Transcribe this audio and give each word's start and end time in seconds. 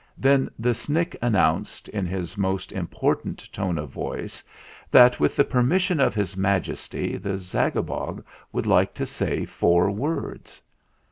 Then 0.17 0.49
the 0.57 0.73
Snick 0.73 1.15
announced, 1.21 1.87
in 1.89 2.07
his 2.07 2.35
most 2.35 2.71
important 2.71 3.53
tone 3.53 3.77
of 3.77 3.91
voice 3.91 4.43
that, 4.89 5.19
with 5.19 5.35
the 5.35 5.43
per 5.43 5.61
mission 5.61 5.99
of 5.99 6.15
his 6.15 6.35
Majesty, 6.35 7.17
the 7.17 7.37
Zagabog 7.37 8.23
would 8.51 8.65
like 8.65 8.95
to 8.95 9.05
say 9.05 9.45
four 9.45 9.91
words. 9.91 10.59